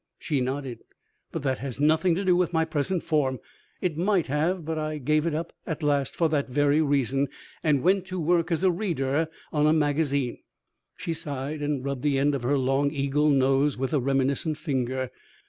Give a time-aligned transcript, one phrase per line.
[0.17, 0.79] She nodded.
[1.31, 3.37] "But that has nothing to do with my present form.
[3.81, 7.27] It might have, but I gave it up at last for that very reason,
[7.61, 10.39] and went to work as a reader on a magazine."
[10.97, 15.11] She sighed, and rubbed the end of her long eagle nose with a reminiscent finger.